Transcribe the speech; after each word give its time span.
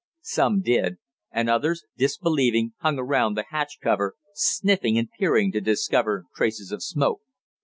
Some 0.23 0.61
did, 0.63 0.97
and 1.31 1.47
others, 1.47 1.83
disbelieving, 1.95 2.73
hung 2.79 2.97
around 2.97 3.35
the 3.37 3.45
hatch 3.51 3.77
cover, 3.83 4.15
sniffing 4.33 4.97
and 4.97 5.09
peering 5.19 5.51
to 5.51 5.61
discover 5.61 6.25
traces 6.35 6.71
of 6.71 6.81
smoke. 6.81 7.21